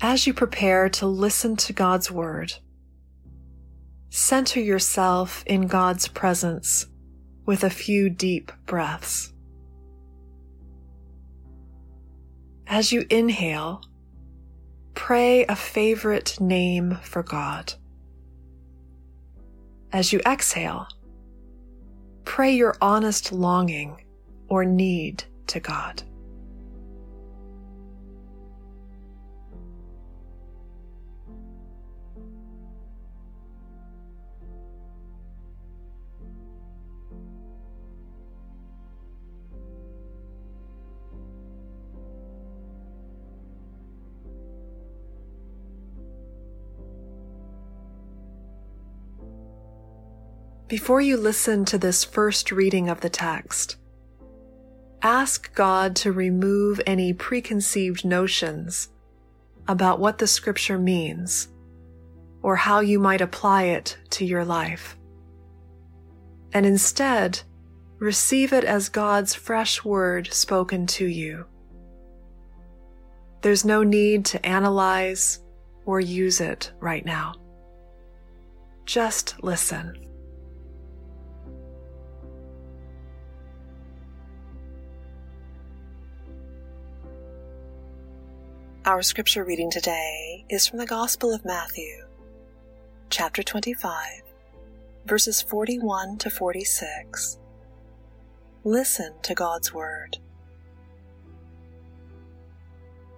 As 0.00 0.26
you 0.26 0.34
prepare 0.34 0.90
to 0.90 1.06
listen 1.06 1.56
to 1.56 1.72
God's 1.72 2.10
Word, 2.10 2.52
center 4.10 4.60
yourself 4.60 5.42
in 5.46 5.68
God's 5.68 6.06
presence 6.06 6.86
with 7.46 7.64
a 7.64 7.70
few 7.70 8.10
deep 8.10 8.52
breaths. 8.66 9.32
As 12.66 12.92
you 12.92 13.06
inhale, 13.08 13.80
pray 14.92 15.46
a 15.46 15.56
favorite 15.56 16.38
name 16.40 16.98
for 17.02 17.22
God. 17.22 17.72
As 19.92 20.12
you 20.12 20.20
exhale, 20.26 20.88
pray 22.24 22.54
your 22.54 22.76
honest 22.82 23.32
longing 23.32 24.04
or 24.48 24.64
need 24.66 25.24
to 25.46 25.60
God. 25.60 26.02
Before 50.76 51.00
you 51.00 51.16
listen 51.16 51.64
to 51.64 51.78
this 51.78 52.04
first 52.04 52.52
reading 52.52 52.90
of 52.90 53.00
the 53.00 53.08
text, 53.08 53.78
ask 55.00 55.54
God 55.54 55.96
to 55.96 56.12
remove 56.12 56.82
any 56.86 57.14
preconceived 57.14 58.04
notions 58.04 58.90
about 59.66 60.00
what 60.00 60.18
the 60.18 60.26
scripture 60.26 60.78
means 60.78 61.48
or 62.42 62.56
how 62.56 62.80
you 62.80 62.98
might 62.98 63.22
apply 63.22 63.62
it 63.62 63.96
to 64.10 64.26
your 64.26 64.44
life. 64.44 64.98
And 66.52 66.66
instead, 66.66 67.40
receive 67.98 68.52
it 68.52 68.64
as 68.64 68.90
God's 68.90 69.34
fresh 69.34 69.82
word 69.82 70.30
spoken 70.30 70.86
to 70.88 71.06
you. 71.06 71.46
There's 73.40 73.64
no 73.64 73.82
need 73.82 74.26
to 74.26 74.44
analyze 74.44 75.40
or 75.86 76.00
use 76.00 76.42
it 76.42 76.70
right 76.80 77.06
now. 77.06 77.34
Just 78.84 79.42
listen. 79.42 80.02
Our 88.86 89.02
scripture 89.02 89.42
reading 89.42 89.68
today 89.68 90.44
is 90.48 90.68
from 90.68 90.78
the 90.78 90.86
Gospel 90.86 91.34
of 91.34 91.44
Matthew, 91.44 92.06
chapter 93.10 93.42
25, 93.42 94.22
verses 95.06 95.42
41 95.42 96.18
to 96.18 96.30
46. 96.30 97.36
Listen 98.62 99.14
to 99.22 99.34
God's 99.34 99.74
word. 99.74 100.18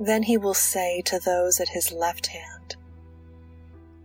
Then 0.00 0.24
he 0.24 0.36
will 0.36 0.52
say 0.52 1.00
to 1.02 1.20
those 1.20 1.60
at 1.60 1.68
his 1.68 1.92
left 1.92 2.26
hand, 2.26 2.74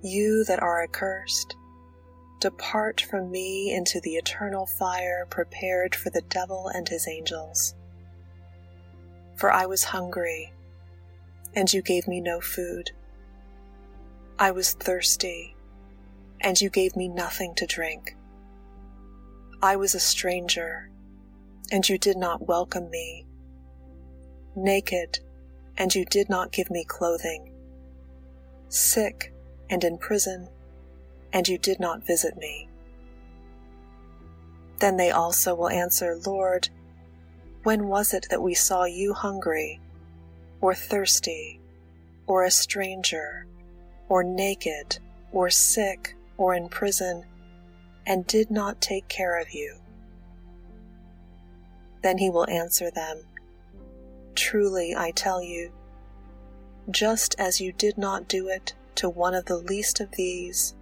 You 0.03 0.44
that 0.44 0.61
are 0.61 0.83
accursed, 0.83 1.55
depart 2.39 3.02
from 3.02 3.31
me 3.31 3.73
into 3.73 3.99
the 4.02 4.14
eternal 4.14 4.67
fire 4.67 5.25
prepared 5.31 5.95
for 5.95 6.11
the 6.11 6.21
devil 6.30 6.67
and 6.67 6.88
his 6.88 7.08
angels. 7.08 7.73
For 9.38 9.52
I 9.52 9.66
was 9.66 9.86
hungry 9.86 10.53
and 11.56 11.72
you 11.72 11.81
gave 11.81 12.08
me 12.08 12.22
no 12.22 12.40
food. 12.40 12.92
I 14.40 14.52
was 14.52 14.73
thirsty, 14.73 15.56
and 16.42 16.59
you 16.59 16.70
gave 16.70 16.95
me 16.95 17.08
nothing 17.08 17.56
to 17.56 17.66
drink. 17.66 18.16
I 19.61 19.76
was 19.76 19.95
a 19.95 19.99
stranger, 19.99 20.89
and 21.71 21.88
you 21.88 21.98
did 21.98 22.17
not 22.17 22.48
welcome 22.48 22.89
me. 22.89 23.26
Naked, 24.55 25.20
and 25.77 25.94
you 25.94 26.05
did 26.05 26.30
not 26.30 26.52
give 26.52 26.70
me 26.70 26.86
clothing. 26.86 27.52
Sick 28.70 29.33
and 29.70 29.83
in 29.83 29.98
prison, 29.98 30.50
and 31.33 31.48
you 31.48 31.58
did 31.58 31.80
not 31.80 32.05
visit 32.05 32.38
me. 32.38 32.70
Then 34.80 34.98
they 34.98 35.10
also 35.10 35.55
will 35.55 35.70
answer, 35.70 36.20
Lord, 36.26 36.70
when 37.64 37.88
was 37.88 38.14
it 38.14 38.27
that 38.30 38.42
we 38.42 38.54
saw 38.54 38.86
you 38.86 39.14
hungry? 39.14 39.80
Or 40.62 40.73
thirsty, 40.73 41.60
or 42.26 42.44
a 42.44 42.52
stranger, 42.52 43.45
or 44.10 44.23
naked, 44.23 45.00
or 45.32 45.50
sick, 45.50 46.16
or 46.38 46.54
in 46.54 46.70
prison, 46.70 47.26
and 48.06 48.26
did 48.28 48.50
not 48.50 48.82
take 48.82 49.08
care 49.08 49.40
of 49.40 49.52
you? 49.52 49.78
Then 52.02 52.18
he 52.18 52.30
will 52.30 52.50
answer 52.50 52.90
them, 52.90 53.23
Truly 54.36 54.95
I 54.95 55.12
tell 55.12 55.42
you, 55.42 55.72
just 56.89 57.36
as 57.39 57.60
you 57.60 57.72
did 57.74 57.98
not 57.98 58.28
do 58.28 58.48
it 58.48 58.74
to 58.95 59.10
one 59.10 59.34
of 59.34 59.45
the 59.45 59.58
least 59.58 60.00
of 60.00 60.12
these, 60.12 60.74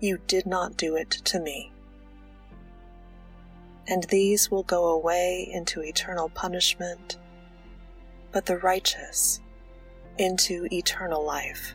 you 0.00 0.18
did 0.26 0.46
not 0.46 0.76
do 0.76 0.96
it 0.96 1.10
to 1.10 1.40
me. 1.40 1.72
And 3.86 4.04
these 4.04 4.50
will 4.50 4.62
go 4.62 4.86
away 4.86 5.48
into 5.50 5.82
eternal 5.82 6.28
punishment 6.28 7.18
but 8.34 8.46
the 8.46 8.58
righteous 8.58 9.40
into 10.18 10.66
eternal 10.72 11.24
life. 11.24 11.74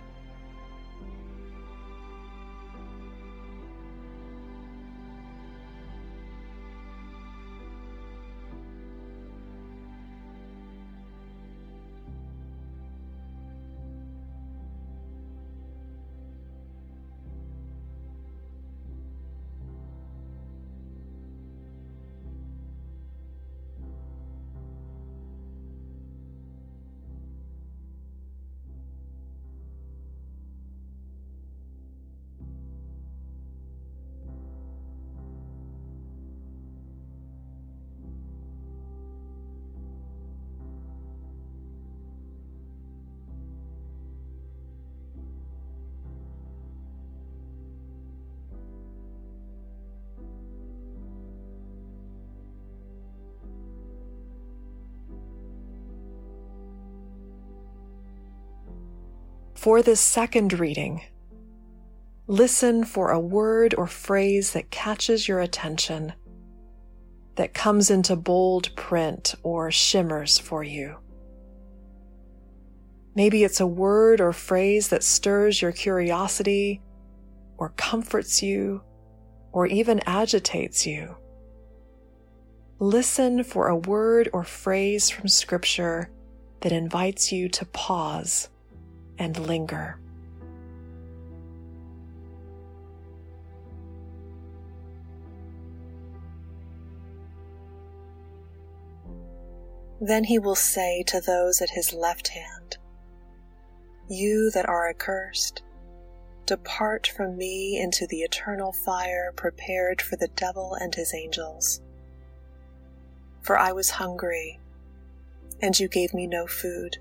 For 59.60 59.82
this 59.82 60.00
second 60.00 60.58
reading, 60.58 61.02
listen 62.28 62.86
for 62.86 63.12
a 63.12 63.20
word 63.20 63.76
or 63.78 63.88
phrase 63.88 64.54
that 64.54 64.72
catches 64.72 65.28
your 65.28 65.42
attention, 65.42 66.14
that 67.36 67.54
comes 67.54 67.90
into 67.90 68.16
bold 68.16 68.74
print 68.78 69.36
or 69.44 69.70
shimmers 69.70 70.40
for 70.40 70.64
you. 70.64 71.00
Maybe 73.16 73.44
it's 73.44 73.60
a 73.60 73.68
word 73.68 74.22
or 74.22 74.32
phrase 74.32 74.88
that 74.88 75.04
stirs 75.04 75.62
your 75.62 75.74
curiosity 75.74 76.82
or 77.58 77.74
comforts 77.76 78.42
you 78.42 78.82
or 79.52 79.68
even 79.68 80.00
agitates 80.06 80.88
you. 80.88 81.18
Listen 82.80 83.44
for 83.44 83.68
a 83.68 83.76
word 83.76 84.30
or 84.32 84.46
phrase 84.46 85.10
from 85.10 85.28
Scripture 85.28 86.10
that 86.62 86.72
invites 86.72 87.34
you 87.34 87.50
to 87.50 87.66
pause 87.66 88.48
and 89.20 89.38
linger. 89.38 90.00
Then 100.02 100.24
he 100.24 100.40
will 100.40 100.56
say 100.56 101.04
to 101.08 101.20
those 101.20 101.62
at 101.62 101.72
his 101.72 101.94
left 101.94 102.30
hand, 102.30 102.78
You 104.08 104.50
that 104.52 104.68
are 104.68 104.90
accursed, 104.90 105.62
depart 106.46 107.06
from 107.06 107.38
me 107.38 107.78
into 107.80 108.08
the 108.08 108.22
eternal 108.22 108.72
fire 108.72 109.34
prepared 109.36 110.02
for 110.02 110.16
the 110.16 110.30
devil 110.30 110.74
and 110.74 110.96
his 110.96 111.14
angels. 111.14 111.82
For 113.42 113.58
I 113.58 113.74
was 113.74 113.90
hungry, 113.90 114.60
and 115.62 115.78
you 115.78 115.90
gave 115.90 116.14
me 116.14 116.28
no 116.28 116.48
food. 116.48 116.98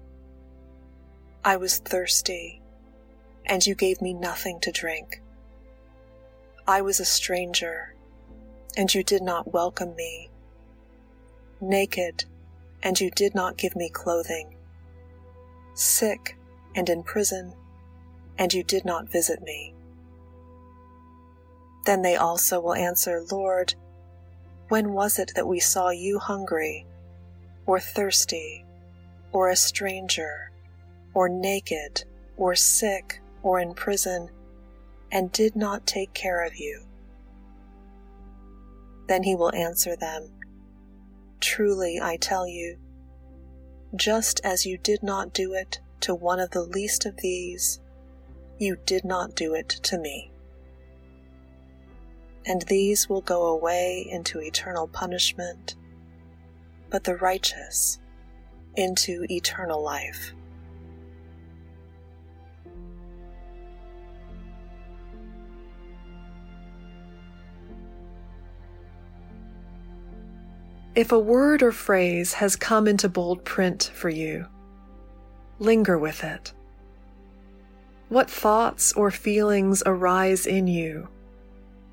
I 1.45 1.57
was 1.57 1.79
thirsty, 1.79 2.61
and 3.47 3.65
you 3.67 3.75
gave 3.75 4.03
me 4.03 4.13
nothing 4.13 4.61
to 4.61 4.73
drink. 4.73 5.23
I 6.67 6.83
was 6.83 7.01
a 7.01 7.05
stranger, 7.05 7.95
and 8.77 8.93
you 8.93 9.03
did 9.03 9.23
not 9.23 9.53
welcome 9.53 9.95
me. 9.97 10.31
Naked, 11.61 12.25
and 12.83 13.01
you 13.01 13.11
did 13.11 13.35
not 13.35 13.57
give 13.57 13.75
me 13.75 13.89
clothing. 13.89 14.57
Sick 15.75 16.37
and 16.75 16.89
in 16.89 17.03
prison, 17.03 17.55
and 18.37 18.53
you 18.53 18.63
did 18.63 18.85
not 18.85 19.09
visit 19.09 19.41
me. 19.43 19.75
Then 21.87 22.03
they 22.03 22.17
also 22.17 22.61
will 22.61 22.75
answer, 22.75 23.25
Lord, 23.31 23.75
when 24.69 24.93
was 24.93 25.19
it 25.19 25.33
that 25.35 25.47
we 25.47 25.61
saw 25.61 25.89
you 25.89 26.19
hungry, 26.19 26.85
or 27.65 27.81
thirsty, 27.81 28.65
or 29.33 29.49
a 29.49 29.57
stranger, 29.57 30.51
or 31.15 31.29
naked, 31.29 32.05
or 32.37 32.55
sick, 32.55 33.21
or 33.43 33.59
in 33.59 33.75
prison, 33.75 34.31
and 35.11 35.33
did 35.33 35.57
not 35.57 35.87
take 35.87 36.13
care 36.15 36.45
of 36.45 36.57
you? 36.57 36.83
Then 39.07 39.23
he 39.23 39.35
will 39.35 39.55
answer 39.55 39.97
them, 39.97 40.31
Truly 41.41 41.99
I 42.03 42.17
tell 42.17 42.47
you, 42.47 42.79
just 43.95 44.41
as 44.45 44.67
you 44.67 44.77
did 44.77 45.03
not 45.03 45.33
do 45.33 45.55
it 45.55 45.81
to 46.01 46.15
one 46.15 46.41
of 46.41 46.51
the 46.51 46.63
least 46.63 47.07
of 47.07 47.17
these, 47.19 47.81
you 48.59 48.77
did 48.85 49.05
not 49.05 49.35
do 49.35 49.55
it 49.55 49.69
to 49.69 49.99
me 49.99 50.31
and 52.49 52.63
these 52.63 53.09
will 53.09 53.21
go 53.21 53.45
away 53.45 54.09
into 54.11 54.41
eternal 54.41 54.89
punishment, 54.89 55.77
but 56.89 57.05
the 57.05 57.17
righteous 57.17 57.99
into 58.75 59.27
eternal 59.29 59.83
life. 59.83 60.33
If 70.99 71.13
a 71.13 71.19
word 71.21 71.63
or 71.63 71.71
phrase 71.71 72.33
has 72.33 72.57
come 72.57 72.89
into 72.89 73.09
bold 73.09 73.45
print 73.45 73.93
for 73.95 74.09
you, 74.09 74.47
linger 75.61 75.97
with 75.97 76.25
it. 76.25 76.53
What 78.09 78.29
thoughts 78.29 78.93
or 78.95 79.13
feelings 79.13 79.81
arise 79.87 80.45
in 80.45 80.67
you 80.67 81.07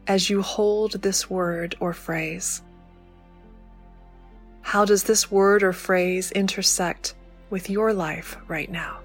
as 0.07 0.31
you 0.31 0.41
hold 0.41 0.93
this 1.03 1.29
word 1.29 1.75
or 1.79 1.93
phrase? 1.93 2.63
How 4.63 4.85
does 4.85 5.03
this 5.03 5.29
word 5.29 5.61
or 5.61 5.71
phrase 5.71 6.31
intersect 6.31 7.13
with 7.51 7.69
your 7.69 7.93
life 7.93 8.37
right 8.47 8.71
now? 8.71 9.04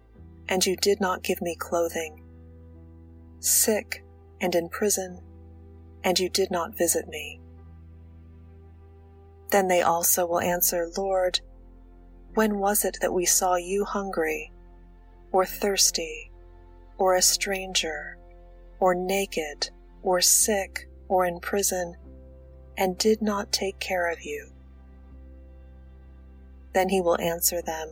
and 0.51 0.65
you 0.65 0.75
did 0.75 0.99
not 0.99 1.23
give 1.23 1.41
me 1.41 1.55
clothing. 1.55 2.21
Sick 3.39 4.03
and 4.41 4.53
in 4.53 4.67
prison, 4.67 5.21
and 6.03 6.19
you 6.19 6.27
did 6.27 6.51
not 6.51 6.77
visit 6.77 7.07
me. 7.07 7.39
Then 9.51 9.69
they 9.69 9.81
also 9.81 10.27
will 10.27 10.41
answer, 10.41 10.91
Lord, 10.97 11.39
when 12.33 12.59
was 12.59 12.83
it 12.83 12.97
that 12.99 13.13
we 13.13 13.25
saw 13.25 13.55
you 13.55 13.85
hungry, 13.85 14.51
or 15.31 15.45
thirsty, 15.45 16.29
or 16.97 17.15
a 17.15 17.21
stranger, 17.21 18.17
or 18.81 18.93
naked, 18.93 19.69
or 20.03 20.19
sick, 20.19 20.89
or 21.07 21.25
in 21.25 21.39
prison, 21.39 21.95
and 22.77 22.97
did 22.97 23.21
not 23.21 23.53
take 23.53 23.79
care 23.79 24.11
of 24.11 24.23
you? 24.23 24.51
Then 26.73 26.89
he 26.89 26.99
will 26.99 27.19
answer 27.21 27.61
them, 27.61 27.87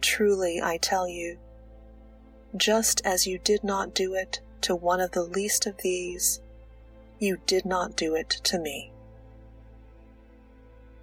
Truly, 0.00 0.60
I 0.62 0.76
tell 0.76 1.08
you, 1.08 1.38
just 2.56 3.04
as 3.04 3.26
you 3.26 3.38
did 3.38 3.64
not 3.64 3.94
do 3.94 4.14
it 4.14 4.40
to 4.62 4.74
one 4.74 5.00
of 5.00 5.12
the 5.12 5.24
least 5.24 5.66
of 5.66 5.78
these, 5.78 6.40
you 7.18 7.38
did 7.46 7.64
not 7.64 7.96
do 7.96 8.14
it 8.14 8.30
to 8.30 8.58
me. 8.58 8.92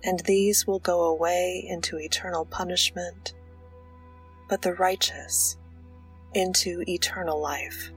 And 0.03 0.19
these 0.21 0.67
will 0.67 0.79
go 0.79 1.03
away 1.03 1.63
into 1.67 1.97
eternal 1.97 2.45
punishment, 2.45 3.33
but 4.49 4.61
the 4.61 4.73
righteous 4.73 5.57
into 6.33 6.83
eternal 6.87 7.39
life. 7.39 7.91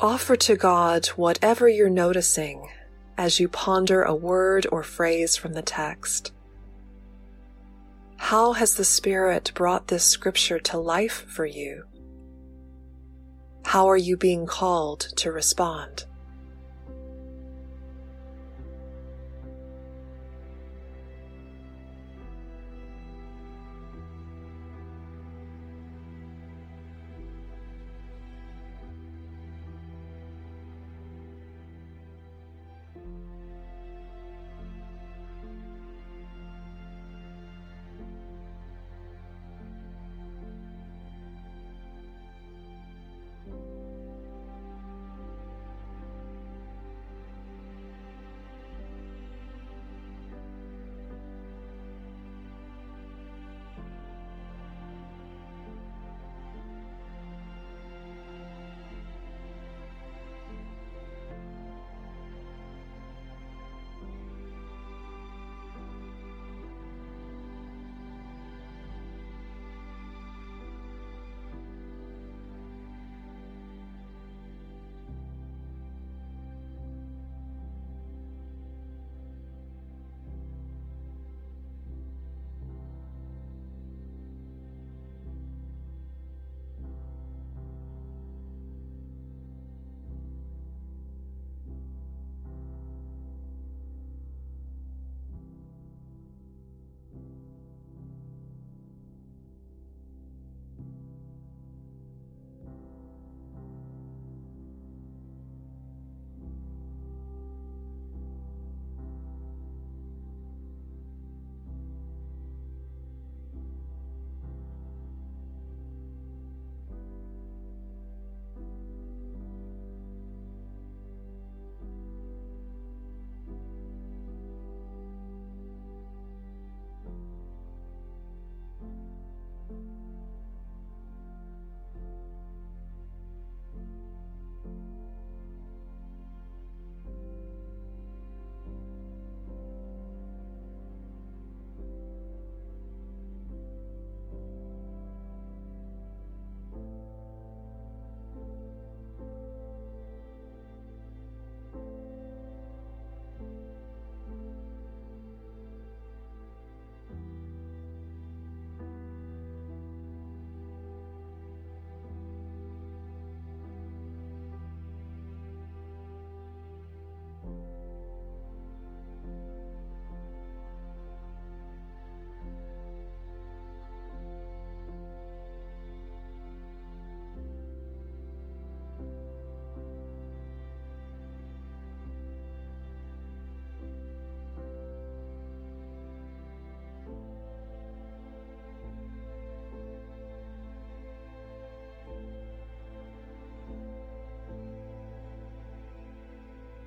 Offer 0.00 0.36
to 0.36 0.56
God 0.56 1.06
whatever 1.16 1.70
you're 1.70 1.88
noticing 1.88 2.68
as 3.16 3.40
you 3.40 3.48
ponder 3.48 4.02
a 4.02 4.14
word 4.14 4.66
or 4.70 4.82
phrase 4.82 5.38
from 5.38 5.54
the 5.54 5.62
text. 5.62 6.32
How 8.18 8.52
has 8.52 8.74
the 8.74 8.84
Spirit 8.84 9.52
brought 9.54 9.86
this 9.86 10.04
scripture 10.04 10.58
to 10.58 10.76
life 10.76 11.24
for 11.28 11.46
you? 11.46 11.84
How 13.64 13.88
are 13.88 13.96
you 13.96 14.18
being 14.18 14.44
called 14.44 15.00
to 15.16 15.32
respond? 15.32 16.04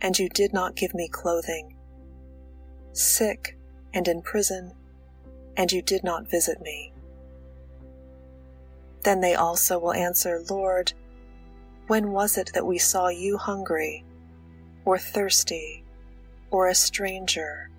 and 0.00 0.18
you 0.18 0.28
did 0.28 0.52
not 0.52 0.76
give 0.76 0.94
me 0.94 1.08
clothing. 1.08 1.76
Sick 2.92 3.56
and 3.92 4.06
in 4.06 4.22
prison, 4.22 4.72
and 5.56 5.70
you 5.72 5.82
did 5.82 6.04
not 6.04 6.30
visit 6.30 6.60
me. 6.60 6.92
Then 9.02 9.20
they 9.20 9.34
also 9.34 9.78
will 9.78 9.92
answer, 9.92 10.42
Lord, 10.48 10.92
when 11.86 12.12
was 12.12 12.38
it 12.38 12.50
that 12.54 12.66
we 12.66 12.78
saw 12.78 13.08
you 13.08 13.36
hungry, 13.36 14.04
or 14.84 14.98
thirsty, 14.98 15.84
or 16.50 16.68
a 16.68 16.74
stranger, 16.74 17.70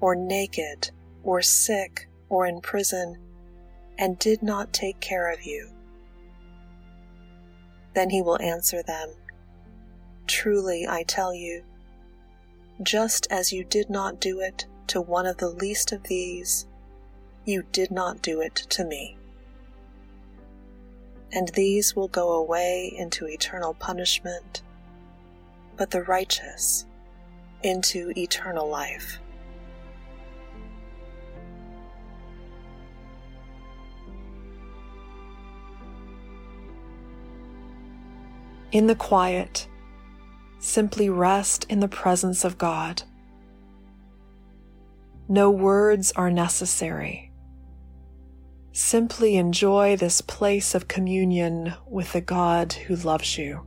or 0.00 0.14
naked, 0.14 0.90
or 1.22 1.42
sick, 1.42 2.08
or 2.28 2.46
in 2.46 2.60
prison, 2.60 3.18
and 3.98 4.18
did 4.18 4.42
not 4.42 4.72
take 4.72 4.98
care 5.00 5.30
of 5.30 5.44
you? 5.44 5.68
Then 7.94 8.08
he 8.08 8.22
will 8.22 8.40
answer 8.40 8.82
them, 8.82 9.10
Truly 10.32 10.86
I 10.88 11.02
tell 11.02 11.34
you, 11.34 11.62
just 12.82 13.26
as 13.30 13.52
you 13.52 13.64
did 13.64 13.90
not 13.90 14.18
do 14.18 14.40
it 14.40 14.64
to 14.86 14.98
one 14.98 15.26
of 15.26 15.36
the 15.36 15.50
least 15.50 15.92
of 15.92 16.04
these, 16.04 16.66
you 17.44 17.64
did 17.70 17.90
not 17.90 18.22
do 18.22 18.40
it 18.40 18.54
to 18.70 18.82
me. 18.82 19.18
And 21.32 21.48
these 21.48 21.94
will 21.94 22.08
go 22.08 22.32
away 22.32 22.90
into 22.96 23.28
eternal 23.28 23.74
punishment, 23.74 24.62
but 25.76 25.90
the 25.90 26.02
righteous 26.02 26.86
into 27.62 28.10
eternal 28.16 28.66
life. 28.66 29.20
In 38.72 38.86
the 38.86 38.96
quiet, 38.96 39.68
simply 40.62 41.10
rest 41.10 41.66
in 41.68 41.80
the 41.80 41.88
presence 41.88 42.44
of 42.44 42.56
God. 42.56 43.02
No 45.28 45.50
words 45.50 46.12
are 46.12 46.30
necessary. 46.30 47.32
Simply 48.70 49.36
enjoy 49.36 49.96
this 49.96 50.20
place 50.20 50.74
of 50.76 50.86
communion 50.86 51.74
with 51.86 52.12
the 52.12 52.20
God 52.20 52.72
who 52.72 52.94
loves 52.94 53.36
you. 53.36 53.66